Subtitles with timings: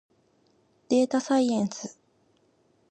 [0.89, 1.99] でーたさいえんす。